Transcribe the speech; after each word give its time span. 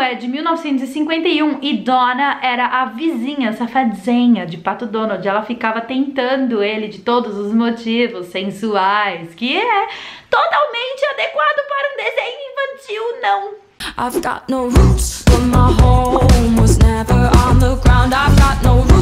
é 0.00 0.14
de 0.14 0.26
1951 0.26 1.58
e 1.62 1.76
Donna 1.78 2.40
era 2.42 2.66
a 2.66 2.86
vizinha 2.86 3.52
safadinha 3.52 4.46
de 4.46 4.56
Pato 4.56 4.86
Donald. 4.86 5.26
Ela 5.26 5.42
ficava 5.42 5.80
tentando 5.80 6.62
ele 6.62 6.88
de 6.88 7.00
todos 7.00 7.36
os 7.36 7.52
motivos 7.52 8.26
sensuais, 8.28 9.34
que 9.34 9.56
é 9.56 9.88
totalmente 10.30 11.04
adequado 11.12 11.66
para 11.68 11.92
um 11.92 11.96
desenho 11.96 12.38
infantil, 12.50 13.02
não. 13.22 13.70
I've 13.98 14.20
got 14.20 14.48
no 14.48 14.68
roots, 14.68 15.24
but 15.24 15.40
my 15.40 15.72
home 15.82 16.60
was 16.60 16.78
never 16.78 17.30
on 17.44 17.58
the 17.58 17.76
ground. 17.82 18.14
I've 18.14 18.36
got 18.38 18.62
no 18.62 18.82
roots, 18.82 18.99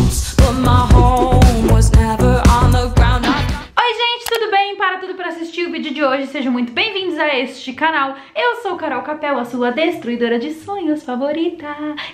de 5.99 6.05
hoje, 6.05 6.29
sejam 6.29 6.53
muito 6.53 6.73
bem-vindos 6.73 7.19
a 7.19 7.37
este 7.37 7.73
canal. 7.73 8.15
Eu 8.33 8.62
sou 8.62 8.77
Carol 8.77 9.03
Capel, 9.03 9.37
a 9.37 9.45
sua 9.45 9.73
destruidora 9.73 10.39
de 10.39 10.53
sonhos 10.53 11.03
favorita. 11.03 11.67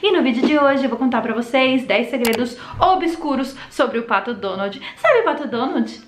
E 0.02 0.10
no 0.10 0.22
vídeo 0.22 0.42
de 0.46 0.58
hoje 0.58 0.84
eu 0.84 0.88
vou 0.88 0.98
contar 0.98 1.20
pra 1.20 1.34
vocês 1.34 1.84
10 1.84 2.08
segredos 2.08 2.56
obscuros 2.80 3.54
sobre 3.68 3.98
o 3.98 4.04
Pato 4.04 4.32
Donald. 4.32 4.80
Sabe 4.96 5.18
o 5.18 5.24
Pato 5.24 5.46
Donald? 5.46 6.00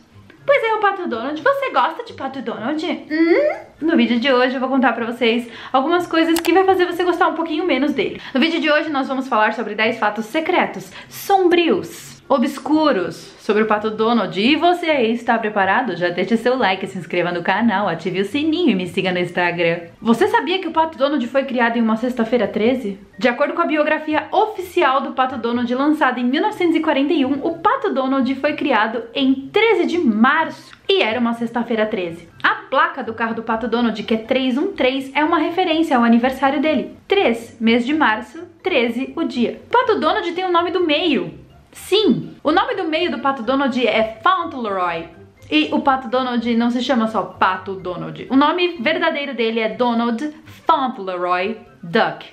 Pois 0.47 0.65
é, 0.65 0.75
o 0.75 0.81
Pato 0.81 1.07
Donald. 1.07 1.43
Você 1.43 1.71
gosta 1.71 2.03
de 2.03 2.15
Pato 2.15 2.41
Donald? 2.41 2.87
Hum? 3.11 3.57
No 3.83 3.95
vídeo 3.95 4.19
de 4.19 4.33
hoje 4.33 4.55
eu 4.55 4.61
vou 4.61 4.71
contar 4.71 4.95
pra 4.95 5.05
vocês 5.05 5.47
algumas 5.71 6.07
coisas 6.07 6.41
que 6.41 6.55
vai 6.55 6.65
fazer 6.65 6.87
você 6.87 7.05
gostar 7.05 7.29
um 7.29 7.35
pouquinho 7.35 7.67
menos 7.67 7.93
dele. 7.93 8.23
No 8.33 8.41
vídeo 8.41 8.59
de 8.59 8.71
hoje 8.71 8.89
nós 8.89 9.07
vamos 9.07 9.29
falar 9.29 9.53
sobre 9.53 9.75
10 9.75 9.99
fatos 9.99 10.25
secretos, 10.25 10.91
sombrios, 11.11 12.16
obscuros 12.29 13.15
sobre 13.39 13.63
o 13.63 13.67
Pato 13.67 13.91
Donald. 13.91 14.41
E 14.41 14.57
você 14.57 14.87
aí 14.87 15.13
está 15.13 15.39
preparado? 15.39 15.97
Já 15.97 16.09
deixe 16.09 16.37
seu 16.37 16.57
like, 16.57 16.87
se 16.87 16.99
inscreva 16.99 17.31
no 17.31 17.43
canal, 17.43 17.89
ative 17.89 18.21
o 18.21 18.25
sininho 18.25 18.71
e 18.71 18.75
me 18.75 18.87
siga 18.89 19.13
no 19.13 19.19
Instagram. 19.19 19.83
Você 20.01 20.27
sabia 20.29 20.59
que 20.59 20.69
o 20.69 20.73
Pato 20.73 20.99
Donald 20.99 21.25
foi 21.29 21.45
criado 21.45 21.77
em 21.77 21.83
uma 21.83 21.97
sexta-feira 21.97 22.49
13? 22.49 22.99
De 23.19 23.29
acordo 23.29 23.55
com 23.55 23.63
a 23.63 23.67
biografia 23.67 24.27
oficial 24.33 25.01
do 25.01 25.13
Pato 25.13 25.39
Donald, 25.39 25.73
lançada 25.75 26.21
em 26.21 26.25
1941, 26.25 27.47
o 27.47 27.59
Pato 27.59 27.93
Donald 27.93 28.35
foi 28.35 28.55
criado 28.55 29.05
em 29.15 29.49
13 29.53 29.87
de 29.87 29.99
março 29.99 30.77
e 30.89 31.03
era 31.03 31.19
uma 31.19 31.35
sexta-feira 31.35 31.87
13. 31.87 32.29
A 32.43 32.55
placa 32.71 33.03
do 33.03 33.15
carro 33.15 33.35
do 33.35 33.43
Pato 33.43 33.67
Donald, 33.69 34.01
que 34.03 34.15
é 34.15 34.19
313, 34.19 35.13
é 35.15 35.25
uma 35.25 35.39
referência 35.39 35.97
ao 35.97 36.05
aniversário 36.05 36.61
dele. 36.61 36.93
3, 37.09 37.59
mês 37.61 37.87
de 37.87 37.95
março, 37.95 38.45
13, 38.63 39.13
o 39.17 39.25
dia. 39.25 39.61
O 39.67 39.71
Pato 39.71 39.99
Donald 39.99 40.31
tem 40.33 40.45
o 40.45 40.53
nome 40.53 40.71
do 40.71 40.85
meio, 40.85 41.46
Sim, 41.77 42.35
o 42.43 42.51
nome 42.51 42.75
do 42.75 42.85
meio 42.85 43.11
do 43.11 43.21
Pato 43.21 43.43
Donald 43.43 43.87
é 43.87 44.19
Fauntleroy. 44.23 45.07
E 45.49 45.69
o 45.73 45.81
Pato 45.81 46.09
Donald 46.09 46.57
não 46.57 46.71
se 46.71 46.83
chama 46.83 47.07
só 47.07 47.23
Pato 47.23 47.75
Donald. 47.75 48.27
O 48.29 48.35
nome 48.35 48.79
verdadeiro 48.79 49.35
dele 49.35 49.61
é 49.61 49.69
Donald 49.69 50.35
Fauntleroy 50.67 51.57
Duck. 51.81 52.27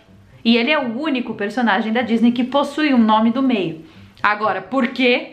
E 0.44 0.58
ele 0.58 0.72
é 0.72 0.80
o 0.80 1.00
único 1.00 1.36
personagem 1.36 1.94
da 1.94 2.02
Disney 2.02 2.32
que 2.32 2.44
possui 2.44 2.94
um 2.94 2.98
nome 2.98 3.32
do 3.32 3.44
meio. 3.44 3.86
Agora, 4.24 4.62
por 4.62 4.88
quê? 4.88 5.33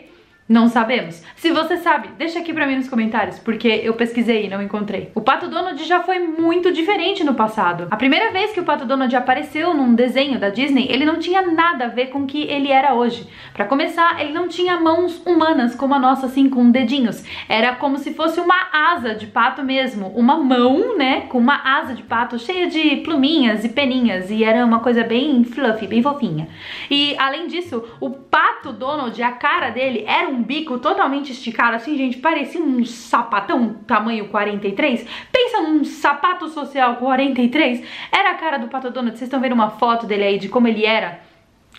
Não 0.51 0.67
sabemos. 0.67 1.23
Se 1.37 1.49
você 1.49 1.77
sabe, 1.77 2.09
deixa 2.17 2.39
aqui 2.39 2.51
pra 2.51 2.67
mim 2.67 2.75
nos 2.75 2.89
comentários, 2.89 3.39
porque 3.39 3.69
eu 3.69 3.93
pesquisei 3.93 4.47
e 4.47 4.49
não 4.49 4.61
encontrei. 4.61 5.09
O 5.15 5.21
Pato 5.21 5.47
Donald 5.47 5.81
já 5.85 6.03
foi 6.03 6.19
muito 6.19 6.73
diferente 6.73 7.23
no 7.23 7.35
passado. 7.35 7.87
A 7.89 7.95
primeira 7.95 8.33
vez 8.33 8.51
que 8.51 8.59
o 8.59 8.65
Pato 8.65 8.83
Donald 8.83 9.15
apareceu 9.15 9.73
num 9.73 9.95
desenho 9.95 10.37
da 10.37 10.49
Disney, 10.49 10.87
ele 10.89 11.05
não 11.05 11.19
tinha 11.19 11.41
nada 11.41 11.85
a 11.85 11.87
ver 11.87 12.07
com 12.07 12.23
o 12.23 12.27
que 12.27 12.41
ele 12.41 12.69
era 12.69 12.93
hoje. 12.93 13.29
Para 13.53 13.63
começar, 13.63 14.21
ele 14.21 14.33
não 14.33 14.49
tinha 14.49 14.77
mãos 14.77 15.25
humanas 15.25 15.73
como 15.73 15.93
a 15.93 15.99
nossa, 15.99 16.25
assim, 16.25 16.49
com 16.49 16.69
dedinhos. 16.69 17.23
Era 17.47 17.75
como 17.75 17.97
se 17.97 18.13
fosse 18.13 18.41
uma 18.41 18.67
asa 18.73 19.15
de 19.15 19.27
pato 19.27 19.63
mesmo. 19.63 20.07
Uma 20.07 20.35
mão, 20.35 20.97
né, 20.97 21.21
com 21.29 21.37
uma 21.37 21.61
asa 21.63 21.93
de 21.93 22.03
pato 22.03 22.37
cheia 22.37 22.67
de 22.67 22.97
pluminhas 22.97 23.63
e 23.63 23.69
peninhas. 23.69 24.29
E 24.29 24.43
era 24.43 24.65
uma 24.65 24.81
coisa 24.81 25.01
bem 25.05 25.45
fluffy, 25.45 25.87
bem 25.87 26.03
fofinha. 26.03 26.49
E, 26.89 27.15
além 27.17 27.47
disso, 27.47 27.85
o 28.01 28.09
Pato 28.09 28.73
Donald, 28.73 29.23
a 29.23 29.31
cara 29.31 29.69
dele 29.69 30.03
era 30.05 30.27
um 30.27 30.40
bico 30.41 30.79
totalmente 30.79 31.31
esticado, 31.31 31.75
assim, 31.75 31.97
gente, 31.97 32.17
parecia 32.17 32.61
um 32.61 32.83
sapatão 32.85 33.75
tamanho 33.87 34.27
43. 34.27 35.05
Pensa 35.31 35.61
num 35.61 35.83
sapato 35.83 36.47
social 36.49 36.95
43. 36.95 37.83
Era 38.11 38.31
a 38.31 38.35
cara 38.35 38.57
do 38.57 38.67
Pato 38.67 38.89
Donald. 38.89 39.17
Vocês 39.17 39.27
estão 39.27 39.39
vendo 39.39 39.53
uma 39.53 39.69
foto 39.69 40.05
dele 40.05 40.23
aí 40.23 40.37
de 40.37 40.49
como 40.49 40.67
ele 40.67 40.85
era 40.85 41.19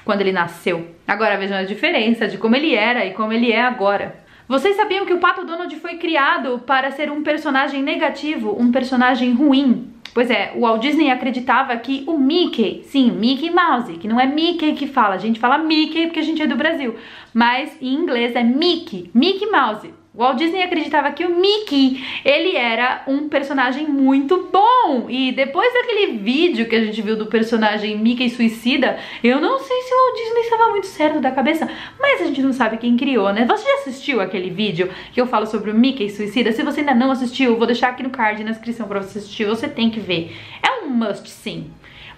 quando 0.05 0.21
ele 0.21 0.33
nasceu. 0.33 0.95
Agora 1.07 1.37
vejam 1.37 1.57
a 1.57 1.65
diferença 1.65 2.27
de 2.27 2.39
como 2.39 2.57
ele 2.57 2.75
era 2.75 3.05
e 3.05 3.13
como 3.13 3.33
ele 3.33 3.53
é 3.53 3.63
agora. 3.63 4.23
Vocês 4.49 4.77
sabiam 4.77 5.07
que 5.07 5.15
o 5.15 5.19
Pato 5.19 5.45
Donald 5.45 5.75
foi 5.77 5.97
criado 5.97 6.59
para 6.67 6.91
ser 6.91 7.11
um 7.11 7.23
personagem 7.23 7.83
negativo, 7.83 8.57
um 8.59 8.73
personagem 8.73 9.33
ruim? 9.33 9.92
Pois 10.15 10.31
é, 10.31 10.53
o 10.55 10.61
Walt 10.61 10.83
Disney 10.83 11.11
acreditava 11.11 11.75
que 11.77 12.05
o 12.07 12.19
Mickey, 12.19 12.83
sim, 12.85 13.11
Mickey 13.11 13.51
Mouse, 13.51 13.95
que 13.95 14.07
não 14.07 14.21
é 14.21 14.27
Mickey 14.27 14.75
que 14.75 14.87
fala, 14.87 15.15
a 15.15 15.19
gente 15.19 15.41
fala 15.41 15.57
Mickey 15.59 16.07
porque 16.07 16.21
a 16.21 16.25
gente 16.25 16.43
é 16.43 16.47
do 16.47 16.57
Brasil, 16.57 16.95
mas 17.33 17.77
em 17.81 17.95
inglês 17.95 18.37
é 18.37 18.43
Mickey, 18.43 19.11
Mickey 19.15 19.51
Mouse. 19.51 20.02
Walt 20.15 20.37
Disney 20.37 20.63
acreditava 20.63 21.11
que 21.11 21.25
o 21.25 21.35
Mickey, 21.41 22.05
ele 22.23 22.55
era 22.55 23.03
um 23.07 23.31
personagem 23.31 23.89
muito 23.89 24.51
bom. 24.53 25.07
E 25.09 25.33
depois 25.33 25.73
daquele 25.73 26.19
vídeo 26.19 26.69
que 26.69 26.77
a 26.77 26.85
gente 26.85 27.01
viu 27.01 27.17
do 27.17 27.27
personagem 27.27 27.97
Mickey 27.97 28.29
suicida, 28.29 28.99
eu 29.25 29.41
não 29.41 29.59
sei 29.59 29.81
se 29.81 29.95
o 29.95 29.97
Walt 29.97 30.17
Disney 30.17 30.41
estava 30.41 30.69
muito 30.69 30.87
certo 30.87 31.19
da 31.19 31.31
cabeça, 31.31 31.67
mas 31.99 32.21
a 32.21 32.27
gente 32.27 32.43
não 32.43 32.53
sabe 32.53 32.77
quem 32.77 32.95
criou, 32.95 33.33
né? 33.33 33.47
Você 33.47 33.65
já 33.65 33.75
assistiu 33.77 34.21
aquele 34.21 34.51
vídeo 34.51 34.91
que 35.15 35.21
eu 35.21 35.27
falo 35.27 35.47
sobre 35.47 35.71
o 35.71 35.75
Mickey 35.75 36.11
suicida? 36.11 36.53
Se 36.53 36.63
você 36.63 36.81
ainda 36.81 36.95
não 36.95 37.11
assistiu, 37.11 37.57
vou 37.57 37.67
deixar 37.67 37.89
aqui 37.89 38.03
no 38.03 38.11
card 38.11 38.45
na 38.45 38.51
descrição 38.51 38.87
para 38.87 39.01
você 39.01 39.19
assistir, 39.19 39.47
você 39.47 39.67
tem 39.67 39.89
que 39.89 39.99
ver. 39.99 40.37
É 40.63 40.85
um 40.85 40.91
must 40.91 41.31
sim. 41.31 41.71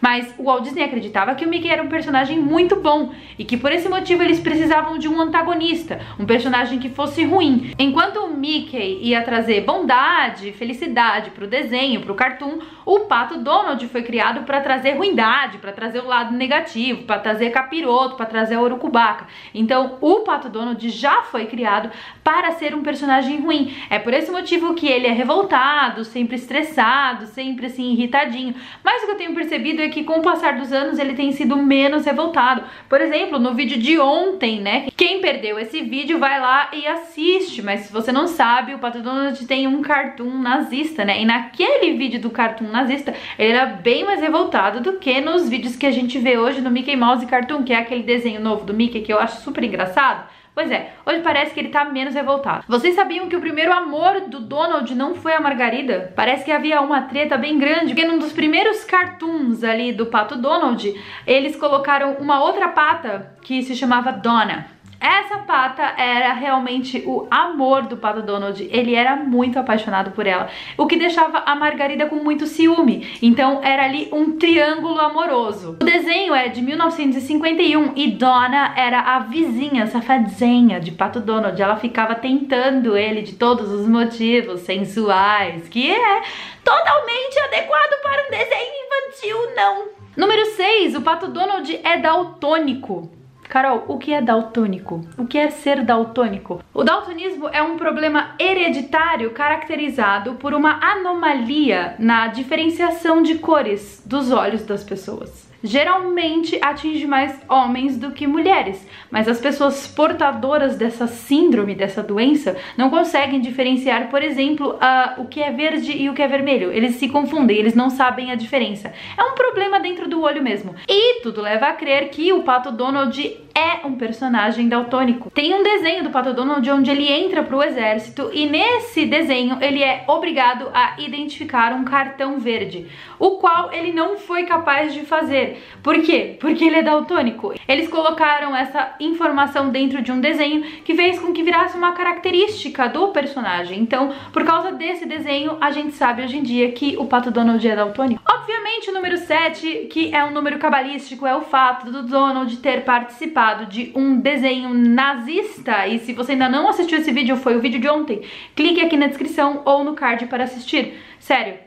Mas 0.05 0.35
o 0.37 0.43
Walt 0.43 0.65
Disney 0.65 0.83
acreditava 0.83 1.35
que 1.35 1.47
o 1.47 1.49
Mickey 1.49 1.71
era 1.71 1.83
um 1.83 1.89
personagem 1.89 2.39
muito 2.39 2.77
bom 2.77 3.15
e 3.39 3.45
que 3.45 3.57
por 3.57 3.73
esse 3.73 3.89
motivo 3.89 4.23
eles 4.23 4.39
precisavam 4.39 4.99
de 4.99 5.09
um 5.09 5.19
antagonista, 5.19 5.99
um 6.21 6.27
personagem 6.27 6.79
que 6.79 6.91
fosse 6.91 7.25
ruim. 7.25 7.73
Enquanto 7.79 8.19
o 8.19 8.37
Mickey 8.37 8.99
ia 9.01 9.23
trazer 9.23 9.63
bondade, 9.63 10.53
felicidade 10.53 11.31
pro 11.31 11.47
desenho, 11.47 12.03
pro 12.03 12.15
cartoon, 12.15 12.59
o 12.85 13.01
Pato 13.07 13.39
Donald 13.39 13.89
foi 13.89 14.03
criado 14.03 14.45
para 14.45 14.61
trazer 14.61 14.93
ruindade, 14.93 15.57
para 15.57 15.73
trazer 15.73 16.01
o 16.01 16.07
lado 16.07 16.35
negativo, 16.35 17.05
para 17.05 17.19
trazer 17.19 17.49
capiroto, 17.49 18.15
para 18.15 18.27
trazer 18.27 18.59
urucubaca. 18.59 19.27
Então, 19.55 19.97
o 20.03 20.21
Pato 20.21 20.51
Donald 20.51 20.87
já 20.91 21.23
foi 21.23 21.47
criado 21.47 21.91
para 22.23 22.51
ser 22.53 22.75
um 22.75 22.83
personagem 22.83 23.41
ruim. 23.41 23.75
É 23.89 23.99
por 23.99 24.13
esse 24.13 24.31
motivo 24.31 24.75
que 24.75 24.87
ele 24.87 25.07
é 25.07 25.13
revoltado, 25.13 26.05
sempre 26.05 26.37
estressado, 26.37 27.25
sempre 27.29 27.67
assim 27.67 27.93
irritadinho. 27.93 28.55
Mas 28.85 29.03
o 29.03 29.07
que 29.07 29.13
eu 29.13 29.17
tenho 29.17 29.35
percebido 29.35 29.81
é 29.81 29.94
que 29.94 29.94
com 30.03 30.19
o 30.19 30.23
passar 30.23 30.57
dos 30.57 30.73
anos 30.73 30.99
ele 30.99 31.15
tem 31.15 31.33
sido 31.33 31.57
menos 31.57 32.05
revoltado. 32.05 32.65
Por 32.89 33.01
exemplo, 33.01 33.39
no 33.39 33.55
vídeo 33.55 33.79
de 33.79 33.99
ontem, 33.99 34.61
né? 34.61 34.89
Quem 34.97 35.21
perdeu 35.21 35.59
esse 35.59 35.83
vídeo 35.83 36.19
vai 36.19 36.41
lá 36.41 36.71
e 36.73 36.87
assiste, 36.87 37.63
mas 37.63 37.81
se 37.83 37.93
você 37.93 38.11
não 38.11 38.27
sabe, 38.27 38.75
o 38.75 38.79
Pato 38.79 39.01
Donald 39.01 39.47
tem 39.47 39.67
um 39.67 39.83
cartoon 39.83 40.39
nazista, 40.39 41.05
né? 41.05 41.21
E 41.21 41.25
naquele 41.25 41.97
vídeo 41.97 42.21
do 42.21 42.31
cartoon 42.31 42.69
nazista, 42.69 43.15
ele 43.39 43.53
era 43.53 43.67
bem 43.67 44.05
mais 44.05 44.21
revoltado 44.21 44.81
do 44.81 44.95
que 44.99 45.21
nos 45.21 45.49
vídeos 45.49 45.77
que 45.77 45.87
a 45.87 45.91
gente 45.91 46.19
vê 46.19 46.37
hoje 46.39 46.61
no 46.61 46.71
Mickey 46.71 46.97
Mouse 46.97 47.27
Cartoon, 47.27 47.63
que 47.63 47.73
é 47.73 47.77
aquele 47.77 48.03
desenho 48.03 48.41
novo 48.41 48.65
do 48.65 48.75
Mickey 48.75 49.03
que 49.03 49.13
eu 49.13 49.19
acho 49.19 49.43
super 49.43 49.63
engraçado. 49.63 50.29
Pois 50.55 50.71
é, 50.71 50.93
hoje 51.05 51.21
parece 51.21 51.53
que 51.53 51.59
ele 51.59 51.71
tá 51.71 51.85
menos 51.85 52.15
revoltado. 52.15 52.65
Vocês 52.69 52.95
sabiam 52.95 53.29
que 53.29 53.35
o 53.35 53.41
primeiro 53.41 53.73
amor 53.73 54.21
do 54.29 54.39
Donald 54.39 54.95
não 54.95 55.17
foi 55.17 55.33
a 55.33 55.41
Margarida? 55.41 56.13
Parece 56.15 56.45
que 56.45 56.53
havia 56.53 56.81
uma 56.81 57.03
treta 57.03 57.37
bem 57.37 57.59
grande, 57.59 57.93
porque 57.93 58.07
num 58.07 58.21
dos 58.21 58.33
primeiros 58.33 58.85
cartoons 58.85 59.65
ali 59.65 59.93
do 59.93 60.07
Pato 60.07 60.37
Donald, 60.37 60.95
eles 61.27 61.57
colocaram 61.57 62.15
uma 62.21 62.41
outra 62.41 62.69
pata 62.69 63.35
que 63.43 63.65
se 63.65 63.75
chamava 63.75 64.13
Donna. 64.13 64.74
Essa 65.01 65.39
pata 65.39 65.83
era 65.97 66.33
realmente 66.33 67.03
o 67.07 67.27
amor 67.31 67.83
do 67.83 67.97
Pato 67.97 68.23
Donald. 68.23 68.67
Ele 68.71 68.95
era 68.95 69.17
muito 69.17 69.59
apaixonado 69.59 70.13
por 70.13 70.27
ela, 70.27 70.49
o 70.77 70.87
que 70.87 70.97
deixava 70.97 71.39
a 71.39 71.55
Margarida 71.55 72.07
com 72.07 72.17
muito 72.17 72.47
ciúme. 72.47 73.19
Então 73.21 73.61
era 73.63 73.85
ali 73.85 74.09
um 74.13 74.39
triângulo 74.39 75.01
amoroso. 75.01 75.77
O 75.81 75.85
desenho 75.85 76.35
é 76.35 76.49
de 76.49 76.63
1951 76.63 77.93
e 77.97 78.11
Donna 78.13 78.75
era 78.77 79.01
a 79.01 79.19
vizinha 79.21 79.87
safadinha 79.87 80.81
de 80.81 80.93
Pato 80.93 81.21
Donald. 81.21 81.61
Ela 81.61 81.77
ficava 81.77 82.15
tentando 82.15 82.97
ele 82.97 83.23
de 83.23 83.35
todos 83.35 83.71
os 83.71 83.87
motivos 83.87 84.61
sensuais, 84.61 85.69
que 85.69 85.91
é 85.91 86.23
totalmente 86.65 87.39
adequado 87.41 88.03
para 88.03 88.27
um 88.27 88.31
desenho 88.31 88.73
infantil, 88.87 89.55
não. 89.57 89.89
Número 90.17 90.47
6, 90.47 90.95
o 90.95 91.03
Pato 91.03 91.29
Donald 91.29 91.81
é 91.83 91.99
daltônico. 91.99 93.11
Carol, 93.49 93.85
o 93.89 93.99
que 93.99 94.13
é 94.13 94.21
daltônico? 94.21 95.05
O 95.17 95.27
que 95.27 95.39
é 95.39 95.51
ser 95.51 95.83
daltônico? 95.83 96.63
O 96.73 96.83
daltonismo 96.83 97.49
é 97.49 97.63
um 97.63 97.77
problema 97.77 98.35
hereditário 98.39 99.31
caracterizado 99.31 100.35
por 100.35 100.55
uma 100.55 100.79
anomalia 100.83 101.95
na 101.99 102.29
diferenciação 102.29 103.23
de 103.23 103.37
cores 103.37 104.03
dos 104.05 104.31
olhos 104.31 104.65
das 104.65 104.83
pessoas 104.83 105.54
geralmente 105.65 106.59
atinge 106.61 107.07
mais 107.07 107.41
homens 107.49 107.97
do 107.97 108.11
que 108.11 108.27
mulheres, 108.27 108.87
mas 109.11 109.27
as 109.27 109.41
pessoas 109.41 109.87
portadoras 109.87 110.77
dessa 110.77 111.07
síndrome, 111.07 111.75
dessa 111.75 112.03
doença, 112.03 112.55
não 112.77 112.91
conseguem 112.91 113.41
diferenciar, 113.41 114.11
por 114.11 114.23
exemplo, 114.23 114.79
o 115.17 115.25
que 115.25 115.43
é 115.43 115.51
verde 115.51 115.97
e 115.97 116.11
o 116.11 116.15
que 116.15 116.21
é 116.21 116.29
vermelho. 116.29 116.71
Eles 116.71 116.97
se 116.97 117.09
confundem, 117.09 117.57
eles 117.57 117.75
não 117.75 117.89
sabem 117.89 118.31
a 118.31 118.35
diferença. 118.35 118.93
É 119.17 119.23
um 119.23 119.35
problema 119.35 119.81
dentro 119.81 120.07
do 120.07 120.21
olho 120.21 120.43
mesmo. 120.43 120.75
E 120.87 121.23
tudo 121.23 121.41
leva 121.41 121.69
a 121.69 121.73
crer 121.73 122.11
que 122.11 122.33
o 122.33 122.43
Pato 122.43 122.71
Donald 122.71 123.44
é 123.55 123.87
um 123.87 123.95
personagem 123.95 124.69
daltônico. 124.69 125.31
Tem 125.31 125.55
um 125.55 125.63
desenho 125.63 126.03
do 126.03 126.11
Pato 126.11 126.35
Donald 126.35 126.69
onde 126.71 126.91
ele 126.91 127.11
entra 127.11 127.45
pro 127.45 127.63
exército 127.63 128.31
e 128.33 128.47
nesse 128.47 129.07
desenho 129.07 129.59
ele 129.61 129.83
é 129.83 130.05
obrigado 130.09 130.69
a 130.75 130.97
identificar 130.99 131.73
um 131.73 131.85
cartão 131.85 132.41
verde, 132.41 132.89
o 133.19 133.39
qual 133.39 133.73
ele 133.73 133.93
não 133.93 134.19
foi 134.19 134.43
capaz 134.45 134.93
de 134.93 135.03
fazer. 135.03 135.63
Por 135.83 136.03
quê? 136.03 136.37
Porque 136.41 136.65
ele 136.65 136.77
é 136.77 136.83
daltônico. 136.83 137.55
Eles 137.69 137.89
colocaram 137.89 138.57
essa 138.57 138.95
informação 138.99 139.71
dentro 139.71 140.03
de 140.03 140.11
um 140.11 140.21
desenho 140.21 140.63
que 140.85 140.95
fez 140.95 141.21
com 141.21 141.33
que 141.33 141.43
virasse 141.43 141.77
uma 141.77 141.93
característica 141.93 142.89
do 142.89 143.09
personagem. 143.09 143.79
Então, 143.79 144.13
por 144.33 144.45
causa 144.45 144.73
desse 144.73 145.07
desenho, 145.07 145.57
a 145.61 145.71
gente 145.71 145.93
sabe 145.93 146.23
hoje 146.23 146.39
em 146.39 146.43
dia 146.43 146.73
que 146.73 146.97
o 146.99 147.07
Pato 147.07 147.31
Donald 147.31 147.67
é 147.67 147.77
daltônico. 147.77 148.23
Obviamente, 148.29 148.91
o 148.91 148.95
número 148.95 149.17
7, 149.17 149.89
que 149.91 150.13
é 150.13 150.25
um 150.25 150.33
número 150.33 150.59
cabalístico, 150.59 151.27
é 151.27 151.37
o 151.37 151.43
fato 151.43 151.91
do 151.91 152.03
Donald 152.03 152.57
ter 152.57 152.83
participado 152.85 153.44
de 153.69 153.93
um 153.95 154.19
desenho 154.19 154.73
nazista. 154.73 155.87
E 155.87 155.99
se 155.99 156.13
você 156.13 156.33
ainda 156.33 156.49
não 156.49 156.69
assistiu 156.69 156.99
esse 156.99 157.13
vídeo, 157.13 157.37
foi 157.37 157.57
o 157.57 157.61
vídeo 157.61 157.81
de 157.81 157.89
ontem, 157.89 158.23
clique 158.57 158.81
aqui 158.81 158.97
na 158.97 159.07
descrição 159.07 159.63
ou 159.65 159.85
no 159.85 159.95
card 159.95 160.27
para 160.27 160.45
assistir. 160.45 160.95
Sério, 161.19 161.59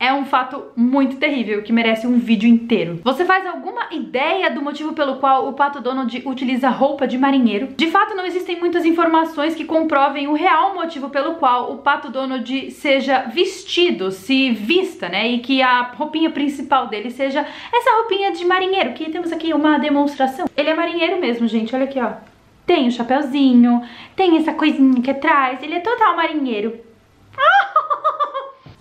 é 0.00 0.14
um 0.14 0.24
fato 0.24 0.64
muito 0.74 1.16
terrível 1.16 1.62
que 1.62 1.74
merece 1.74 2.06
um 2.06 2.18
vídeo 2.18 2.48
inteiro. 2.48 3.00
Você 3.04 3.22
faz 3.22 3.46
alguma 3.46 3.92
ideia 3.92 4.50
do 4.50 4.62
motivo 4.62 4.94
pelo 4.94 5.16
qual 5.16 5.46
o 5.46 5.52
Pato 5.52 5.78
Donald 5.78 6.22
utiliza 6.24 6.70
roupa 6.70 7.06
de 7.06 7.18
marinheiro? 7.18 7.68
De 7.76 7.88
fato, 7.88 8.16
não 8.16 8.24
existem 8.24 8.58
muitas 8.58 8.86
informações 8.86 9.54
que 9.54 9.66
comprovem 9.66 10.26
o 10.26 10.32
real 10.32 10.74
motivo 10.74 11.10
pelo 11.10 11.34
qual 11.34 11.70
o 11.70 11.78
Pato 11.78 12.10
Donald 12.10 12.70
seja 12.70 13.24
vestido, 13.24 14.10
se 14.10 14.50
vista, 14.52 15.10
né? 15.10 15.28
E 15.28 15.40
que 15.40 15.60
a 15.60 15.82
roupinha 15.82 16.30
principal 16.30 16.86
dele 16.86 17.10
seja 17.10 17.46
essa 17.70 17.96
roupinha 17.98 18.32
de 18.32 18.44
marinheiro, 18.46 18.94
que 18.94 19.10
temos 19.10 19.30
aqui 19.30 19.52
uma 19.52 19.78
demonstração. 19.78 20.46
Ele 20.56 20.70
é 20.70 20.74
marinheiro 20.74 21.20
mesmo, 21.20 21.46
gente, 21.46 21.74
olha 21.74 21.84
aqui, 21.84 22.00
ó. 22.00 22.12
Tem 22.64 22.88
o 22.88 22.90
chapéuzinho, 22.90 23.82
tem 24.16 24.38
essa 24.38 24.54
coisinha 24.54 24.98
aqui 24.98 25.10
atrás, 25.10 25.62
ele 25.62 25.74
é 25.74 25.80
total 25.80 26.16
marinheiro. 26.16 26.88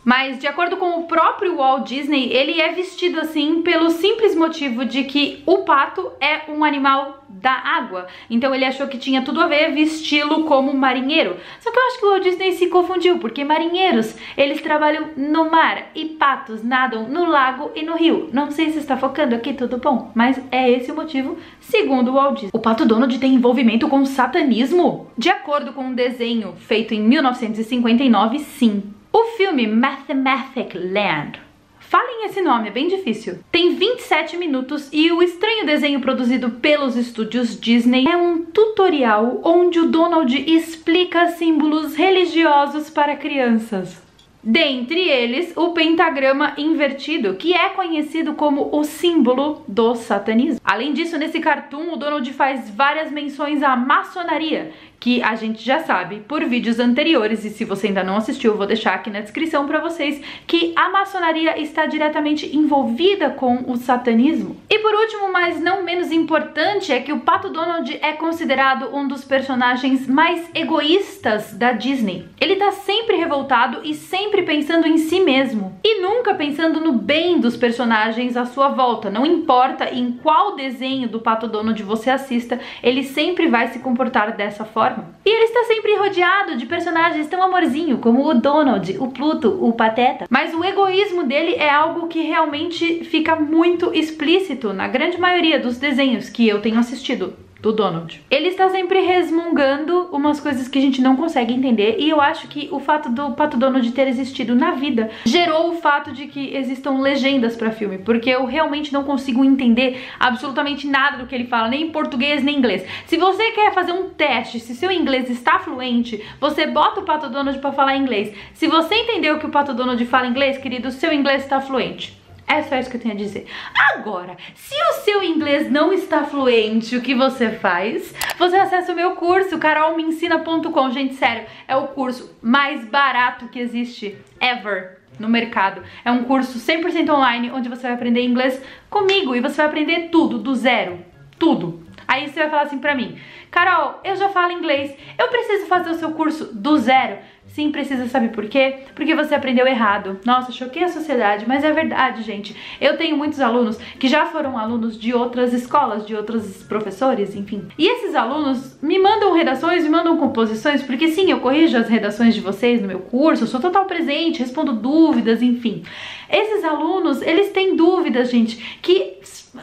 Mas 0.09 0.39
de 0.39 0.47
acordo 0.47 0.75
com 0.75 0.97
o 0.97 1.03
próprio 1.03 1.57
Walt 1.57 1.87
Disney, 1.87 2.33
ele 2.33 2.59
é 2.59 2.71
vestido 2.71 3.19
assim 3.19 3.61
pelo 3.61 3.91
simples 3.91 4.33
motivo 4.33 4.83
de 4.83 5.03
que 5.03 5.43
o 5.45 5.59
pato 5.59 6.11
é 6.19 6.51
um 6.51 6.63
animal 6.63 7.23
da 7.29 7.51
água. 7.51 8.07
Então 8.27 8.55
ele 8.55 8.65
achou 8.65 8.87
que 8.87 8.97
tinha 8.97 9.21
tudo 9.21 9.39
a 9.39 9.45
ver 9.45 9.71
vesti-lo 9.71 10.45
como 10.45 10.73
marinheiro. 10.73 11.37
Só 11.59 11.71
que 11.71 11.77
eu 11.77 11.83
acho 11.83 11.99
que 11.99 12.05
o 12.07 12.09
Walt 12.09 12.23
Disney 12.23 12.53
se 12.53 12.69
confundiu, 12.69 13.19
porque 13.19 13.45
marinheiros, 13.45 14.15
eles 14.35 14.59
trabalham 14.63 15.09
no 15.15 15.51
mar 15.51 15.91
e 15.93 16.05
patos 16.05 16.63
nadam 16.63 17.07
no 17.07 17.25
lago 17.25 17.69
e 17.75 17.83
no 17.83 17.95
rio. 17.95 18.31
Não 18.33 18.49
sei 18.49 18.71
se 18.71 18.79
está 18.79 18.97
focando 18.97 19.35
aqui, 19.35 19.53
tudo 19.53 19.77
bom, 19.77 20.11
mas 20.15 20.41
é 20.51 20.71
esse 20.71 20.91
o 20.91 20.95
motivo, 20.95 21.37
segundo 21.59 22.09
o 22.09 22.13
Walt 22.15 22.33
Disney. 22.33 22.49
O 22.51 22.59
Pato 22.59 22.83
Donald 22.83 23.15
tem 23.19 23.35
envolvimento 23.35 23.87
com 23.87 24.03
satanismo? 24.07 25.05
De 25.15 25.29
acordo 25.29 25.71
com 25.71 25.83
um 25.83 25.93
desenho 25.93 26.55
feito 26.57 26.95
em 26.95 26.99
1959, 26.99 28.39
sim. 28.39 28.95
O 29.11 29.23
filme 29.37 29.65
Mathematic 29.65 30.75
Land 30.75 31.41
Falem 31.79 32.25
esse 32.25 32.41
nome, 32.41 32.67
é 32.67 32.71
bem 32.71 32.87
difícil. 32.87 33.39
Tem 33.51 33.73
27 33.73 34.37
minutos 34.37 34.87
e 34.93 35.11
o 35.11 35.23
estranho 35.23 35.65
desenho 35.65 35.99
produzido 35.99 36.51
pelos 36.51 36.95
estúdios 36.95 37.59
Disney 37.59 38.05
é 38.07 38.15
um 38.15 38.45
tutorial 38.45 39.41
onde 39.43 39.79
o 39.79 39.89
Donald 39.89 40.31
explica 40.37 41.29
símbolos 41.29 41.95
religiosos 41.95 42.91
para 42.91 43.15
crianças. 43.15 43.99
Dentre 44.41 45.01
eles, 45.09 45.51
o 45.57 45.71
pentagrama 45.71 46.53
invertido, 46.57 47.33
que 47.33 47.53
é 47.53 47.69
conhecido 47.69 48.35
como 48.35 48.69
o 48.71 48.85
símbolo 48.85 49.63
do 49.67 49.95
satanismo. 49.95 50.61
Além 50.63 50.93
disso, 50.93 51.17
nesse 51.17 51.41
cartoon, 51.41 51.93
o 51.93 51.97
Donald 51.97 52.31
faz 52.31 52.69
várias 52.69 53.11
menções 53.11 53.61
à 53.61 53.75
maçonaria, 53.75 54.71
que 54.99 55.23
a 55.23 55.35
gente 55.35 55.63
já 55.63 55.79
sabe 55.79 56.17
por 56.27 56.43
vídeos 56.43 56.79
anteriores, 56.79 57.45
e 57.45 57.49
se 57.49 57.63
você 57.63 57.87
ainda 57.87 58.03
não 58.03 58.17
assistiu, 58.17 58.51
eu 58.51 58.57
vou 58.57 58.67
deixar 58.67 58.95
aqui 58.95 59.09
na 59.09 59.21
descrição 59.21 59.65
para 59.65 59.79
vocês, 59.79 60.21
que 60.45 60.73
a 60.75 60.89
maçonaria 60.89 61.57
está 61.59 61.85
diretamente 61.85 62.55
envolvida 62.55 63.29
com 63.29 63.63
o 63.67 63.77
satanismo. 63.77 64.57
E 64.69 64.79
por 64.79 64.93
último, 64.93 65.31
mas 65.31 65.59
não 65.59 65.83
menos 65.83 66.11
importante, 66.11 66.91
é 66.91 66.99
que 66.99 67.13
o 67.13 67.21
Pato 67.21 67.49
Donald 67.49 67.97
é 68.01 68.11
considerado 68.13 68.93
um 68.93 69.07
dos 69.07 69.23
personagens 69.23 70.05
mais 70.07 70.49
egoístas 70.53 71.53
da 71.53 71.71
Disney. 71.71 72.25
Ele 72.39 72.57
tá 72.57 72.71
sempre 72.71 73.15
revoltado 73.15 73.79
e 73.83 73.93
sempre 73.93 74.43
pensando 74.43 74.85
em 74.85 74.97
si 74.97 75.21
mesmo, 75.21 75.79
e 75.83 76.01
nunca 76.01 76.33
pensando 76.33 76.81
no 76.81 76.91
bem 76.91 77.39
dos 77.39 77.55
personagens 77.55 78.35
à 78.35 78.45
sua 78.45 78.67
volta. 78.67 79.09
Não 79.09 79.25
importa 79.25 79.89
em 79.93 80.11
qual 80.11 80.55
desenho 80.55 81.07
do 81.07 81.21
Pato 81.21 81.47
Donald 81.47 81.81
você 81.83 82.09
assista, 82.09 82.59
ele 82.83 83.03
sempre 83.03 83.47
vai 83.47 83.69
se 83.69 83.79
comportar 83.79 84.35
dessa 84.35 84.65
forma 84.65 84.88
forma. 84.89 85.09
E 85.25 85.29
ele 85.29 85.45
está 85.45 85.63
sempre 85.65 85.95
rodeado 85.95 86.57
de 86.57 86.65
personagens 86.65 87.27
tão 87.27 87.41
amorzinho 87.41 87.97
como 87.97 88.25
o 88.25 88.33
Donald, 88.33 88.97
o 88.99 89.07
Pluto, 89.07 89.57
o 89.63 89.73
Pateta. 89.73 90.25
Mas 90.29 90.53
o 90.53 90.63
egoísmo 90.63 91.23
dele 91.23 91.55
é 91.55 91.69
algo 91.69 92.07
que 92.07 92.21
realmente 92.21 93.03
fica 93.05 93.35
muito 93.35 93.93
explícito 93.93 94.73
na 94.73 94.87
grande 94.87 95.19
maioria 95.19 95.59
dos 95.59 95.77
desenhos 95.77 96.29
que 96.29 96.47
eu 96.47 96.61
tenho 96.61 96.79
assistido 96.79 97.33
do 97.61 97.73
Donald. 97.73 98.21
Ele 98.29 98.47
está 98.47 98.69
sempre 98.69 99.01
resmungando 99.01 100.07
umas 100.11 100.39
coisas 100.39 100.67
que 100.67 100.79
a 100.79 100.81
gente 100.81 101.01
não 101.01 101.15
consegue 101.15 101.53
entender 101.53 101.97
e 101.99 102.09
eu 102.09 102.21
acho 102.21 102.47
que 102.47 102.69
o 102.71 102.79
fato 102.79 103.09
do 103.09 103.31
Pato 103.31 103.57
Donald 103.57 103.91
ter 103.91 104.07
existido 104.07 104.55
na 104.55 104.71
vida 104.71 105.09
gerou 105.25 105.71
o 105.71 105.75
fato 105.75 106.11
de 106.11 106.27
que 106.27 106.55
existam 106.55 106.99
legendas 106.99 107.55
para 107.55 107.71
filme, 107.71 107.97
porque 107.97 108.29
eu 108.29 108.45
realmente 108.45 108.93
não 108.93 109.03
consigo 109.03 109.43
entender 109.43 110.05
absolutamente 110.19 110.87
nada 110.87 111.17
do 111.17 111.27
que 111.27 111.35
ele 111.35 111.45
fala, 111.45 111.67
nem 111.67 111.83
em 111.83 111.91
português 111.91 112.43
nem 112.43 112.55
em 112.55 112.57
inglês. 112.59 112.85
Se 113.05 113.17
você 113.17 113.51
quer 113.51 113.73
fazer 113.73 113.91
um 113.91 114.09
teste 114.09 114.59
se 114.59 114.75
seu 114.75 114.91
inglês 114.91 115.29
está 115.29 115.59
fluente, 115.59 116.23
você 116.39 116.65
bota 116.67 117.01
o 117.01 117.03
Pato 117.03 117.29
Donald 117.29 117.59
para 117.59 117.71
falar 117.71 117.97
inglês. 117.97 118.33
Se 118.53 118.67
você 118.67 118.95
entendeu 118.95 119.39
que 119.39 119.45
o 119.45 119.49
Pato 119.49 119.73
Donald 119.73 120.03
fala 120.05 120.27
inglês, 120.27 120.57
querido, 120.57 120.91
seu 120.91 121.11
inglês 121.13 121.43
está 121.43 121.59
fluente. 121.59 122.18
É 122.49 122.63
só 122.63 122.75
isso 122.79 122.89
que 122.89 122.97
eu 122.97 123.01
tenho 123.01 123.13
a 123.13 123.17
dizer. 123.17 123.45
Agora, 123.93 124.35
se 124.55 124.73
o 124.73 124.93
seu 125.03 125.23
inglês 125.23 125.69
não 125.69 125.93
está 125.93 126.23
fluente, 126.23 126.97
o 126.97 127.01
que 127.01 127.13
você 127.13 127.51
faz? 127.51 128.11
Você 128.39 128.55
acessa 128.55 128.91
o 128.91 128.95
meu 128.95 129.11
curso, 129.11 129.59
carolmeensina.com. 129.59 130.89
Gente, 130.89 131.13
sério, 131.13 131.45
é 131.67 131.75
o 131.75 131.89
curso 131.89 132.35
mais 132.41 132.83
barato 132.85 133.49
que 133.49 133.59
existe 133.59 134.17
ever 134.41 134.97
no 135.19 135.29
mercado. 135.29 135.83
É 136.03 136.09
um 136.09 136.23
curso 136.23 136.57
100% 136.57 137.07
online, 137.13 137.51
onde 137.51 137.69
você 137.69 137.83
vai 137.83 137.93
aprender 137.93 138.25
inglês 138.25 138.59
comigo 138.89 139.35
e 139.35 139.41
você 139.41 139.57
vai 139.57 139.67
aprender 139.67 140.09
tudo, 140.09 140.39
do 140.39 140.55
zero. 140.55 141.05
Tudo. 141.37 141.87
Aí 142.07 142.27
você 142.27 142.39
vai 142.39 142.49
falar 142.49 142.63
assim 142.63 142.79
pra 142.79 142.95
mim, 142.95 143.19
Carol, 143.51 143.99
eu 144.03 144.15
já 144.15 144.29
falo 144.29 144.51
inglês, 144.51 144.95
eu 145.17 145.27
preciso 145.27 145.67
fazer 145.67 145.91
o 145.91 145.93
seu 145.93 146.11
curso 146.11 146.51
do 146.51 146.75
zero? 146.79 147.19
Sim, 147.49 147.71
precisa, 147.71 148.07
sabe 148.07 148.29
por 148.29 148.47
quê? 148.47 148.79
Porque 148.93 149.15
você 149.15 149.33
aprendeu 149.33 149.67
errado. 149.67 150.19
Nossa, 150.23 150.51
choquei 150.51 150.83
a 150.83 150.87
sociedade, 150.87 151.45
mas 151.47 151.63
é 151.63 151.71
verdade, 151.71 152.21
gente. 152.21 152.55
Eu 152.79 152.95
tenho 152.95 153.17
muitos 153.17 153.39
alunos 153.39 153.77
que 153.99 154.07
já 154.07 154.27
foram 154.27 154.57
alunos 154.57 154.97
de 154.97 155.13
outras 155.13 155.51
escolas, 155.51 156.05
de 156.05 156.15
outros 156.15 156.63
professores, 156.63 157.35
enfim. 157.35 157.63
E 157.77 157.87
esses 157.87 158.13
alunos 158.13 158.77
me 158.81 158.99
mandam 158.99 159.33
redações, 159.33 159.83
me 159.83 159.89
mandam 159.89 160.17
composições, 160.17 160.83
porque 160.83 161.07
sim, 161.07 161.31
eu 161.31 161.39
corrijo 161.39 161.75
as 161.75 161.89
redações 161.89 162.35
de 162.35 162.41
vocês 162.41 162.81
no 162.81 162.87
meu 162.87 162.99
curso, 162.99 163.47
sou 163.47 163.59
total 163.59 163.85
presente, 163.85 164.39
respondo 164.39 164.73
dúvidas, 164.73 165.41
enfim. 165.41 165.83
Esses 166.31 166.63
alunos, 166.63 167.21
eles 167.21 167.51
têm 167.51 167.75
dúvidas, 167.75 168.29
gente, 168.29 168.79
que 168.81 169.17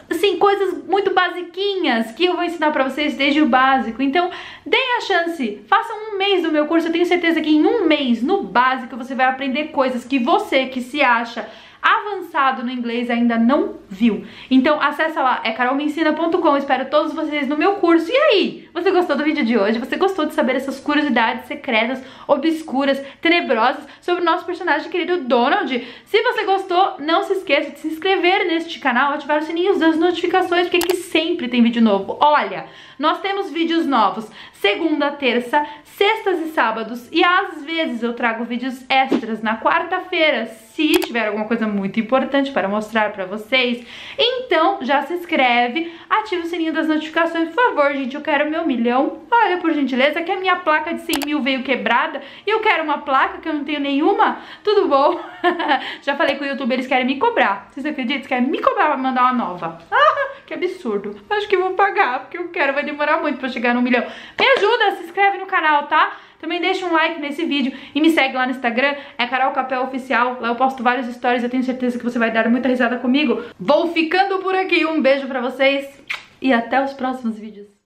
assim, 0.09 0.37
coisas 0.37 0.83
muito 0.85 1.13
basiquinhas 1.13 2.11
que 2.11 2.25
eu 2.25 2.35
vou 2.35 2.43
ensinar 2.43 2.71
pra 2.71 2.83
vocês 2.83 3.15
desde 3.15 3.41
o 3.41 3.47
básico. 3.47 4.01
Então, 4.01 4.29
deem 4.65 4.97
a 4.97 5.01
chance, 5.01 5.61
façam 5.67 5.95
um 6.11 6.17
mês 6.17 6.43
do 6.43 6.51
meu 6.51 6.65
curso, 6.67 6.87
eu 6.87 6.91
tenho 6.91 7.05
certeza 7.05 7.41
que 7.41 7.49
em 7.49 7.65
um 7.65 7.85
mês, 7.85 8.21
no 8.21 8.43
básico, 8.43 8.97
você 8.97 9.15
vai 9.15 9.27
aprender 9.27 9.65
coisas 9.65 10.03
que 10.03 10.19
você, 10.19 10.65
que 10.65 10.81
se 10.81 11.01
acha 11.01 11.47
avançado 11.81 12.63
no 12.63 12.71
inglês 12.71 13.09
ainda 13.09 13.37
não 13.37 13.75
viu. 13.89 14.25
Então 14.49 14.81
acessa 14.81 15.21
lá, 15.21 15.41
é 15.43 15.51
carolmeensina.com, 15.51 16.57
espero 16.57 16.89
todos 16.89 17.13
vocês 17.13 17.47
no 17.47 17.57
meu 17.57 17.75
curso. 17.75 18.09
E 18.09 18.15
aí, 18.15 18.69
você 18.73 18.91
gostou 18.91 19.15
do 19.15 19.23
vídeo 19.23 19.45
de 19.45 19.57
hoje? 19.57 19.79
Você 19.79 19.95
gostou 19.95 20.25
de 20.25 20.33
saber 20.33 20.55
essas 20.55 20.79
curiosidades 20.79 21.45
secretas, 21.45 22.03
obscuras, 22.27 23.01
tenebrosas 23.21 23.85
sobre 24.01 24.21
o 24.21 24.25
nosso 24.25 24.45
personagem 24.45 24.89
querido 24.89 25.21
Donald? 25.21 25.87
Se 26.05 26.21
você 26.21 26.43
gostou, 26.43 26.95
não 26.99 27.23
se 27.23 27.33
esqueça 27.33 27.71
de 27.71 27.79
se 27.79 27.87
inscrever 27.87 28.45
neste 28.47 28.79
canal, 28.79 29.13
ativar 29.13 29.39
o 29.39 29.43
sininho 29.43 29.77
das 29.77 29.97
notificações, 29.97 30.67
porque 30.67 30.77
aqui 30.77 30.95
sempre 30.95 31.47
tem 31.47 31.63
vídeo 31.63 31.81
novo. 31.81 32.17
Olha, 32.19 32.65
nós 32.99 33.19
temos 33.21 33.51
vídeos 33.51 33.85
novos 33.85 34.29
segunda, 34.53 35.11
terça, 35.11 35.65
sextas 35.83 36.39
e 36.39 36.51
sábados 36.51 37.07
e 37.11 37.23
às 37.23 37.63
vezes 37.63 38.03
eu 38.03 38.13
trago 38.13 38.43
vídeos 38.43 38.83
extras 38.89 39.41
na 39.41 39.59
quarta-feira, 39.59 40.45
se 40.77 40.99
tiver 40.99 41.25
alguma 41.25 41.45
coisa 41.45 41.67
muito 41.67 41.99
importante 41.99 42.51
para 42.51 42.67
mostrar 42.67 43.11
para 43.11 43.25
vocês. 43.25 43.83
Então 44.15 44.77
já 44.81 45.01
se 45.01 45.13
inscreve, 45.15 45.91
ativa 46.07 46.43
o 46.43 46.45
sininho 46.45 46.71
das 46.71 46.87
notificações, 46.87 47.49
por 47.49 47.55
favor, 47.55 47.93
gente, 47.93 48.13
eu 48.13 48.21
quero 48.21 48.47
meu 48.47 48.63
milhão. 48.63 49.23
Olha, 49.31 49.57
por 49.57 49.73
gentileza, 49.73 50.21
que 50.21 50.31
a 50.31 50.39
minha 50.39 50.57
placa 50.57 50.93
de 50.93 51.01
100 51.01 51.15
mil 51.25 51.41
veio 51.41 51.63
quebrada 51.63 52.21
e 52.45 52.51
eu 52.51 52.59
quero 52.59 52.83
uma 52.83 52.99
placa 52.99 53.39
que 53.39 53.49
eu 53.49 53.53
não 53.53 53.63
tenho 53.63 53.79
nenhuma. 53.79 54.37
Tudo 54.63 54.87
bom? 54.87 55.19
já 56.03 56.15
falei 56.15 56.35
com 56.35 56.43
o 56.45 56.47
YouTube, 56.47 56.71
eles 56.71 56.85
querem 56.85 57.07
me 57.07 57.17
cobrar. 57.17 57.69
Vocês 57.71 57.83
acreditam? 57.83 58.17
Eles 58.17 58.27
querem 58.27 58.47
me 58.47 58.61
cobrar 58.61 58.85
pra 58.85 58.97
mandar 58.97 59.23
uma 59.23 59.33
nova. 59.33 59.79
Ah, 59.89 60.29
que 60.45 60.53
absurdo. 60.53 61.19
Acho 61.27 61.47
que 61.47 61.57
vou 61.57 61.71
pagar, 61.71 62.19
porque 62.19 62.37
eu 62.37 62.49
quero, 62.49 62.73
vai 62.73 62.83
demorar 62.83 63.19
muito 63.19 63.39
pra 63.39 63.49
chegar 63.49 63.73
no 63.73 63.81
milhão. 63.81 64.05
Me 64.39 64.47
ajuda, 64.57 64.95
se 64.97 65.05
inscreve 65.05 65.39
no 65.39 65.47
canal, 65.47 65.87
tá? 65.87 66.17
Também 66.39 66.61
deixa 66.61 66.85
um 66.85 66.93
like 66.93 67.19
nesse 67.19 67.45
vídeo 67.45 67.73
e 67.93 68.01
me 68.01 68.09
segue 68.09 68.35
lá 68.35 68.45
no 68.45 68.51
Instagram, 68.51 68.95
é 69.17 69.25
Carol 69.27 69.51
Capel 69.51 69.83
Oficial. 69.83 70.37
Lá 70.39 70.49
eu 70.49 70.55
posto 70.55 70.83
vários 70.83 71.07
stories, 71.13 71.43
eu 71.43 71.49
tenho 71.49 71.63
certeza 71.63 71.97
que 71.97 72.03
você 72.03 72.19
vai 72.19 72.31
dar 72.31 72.49
muita 72.49 72.69
risada 72.69 72.97
comigo. 72.97 73.43
Vou 73.59 73.93
ficando 73.93 74.39
por 74.39 74.55
aqui, 74.55 74.85
um 74.85 75.01
beijo 75.01 75.27
pra 75.27 75.41
vocês 75.41 76.01
e 76.41 76.53
até 76.53 76.83
os 76.83 76.93
próximos 76.93 77.37
vídeos. 77.37 77.76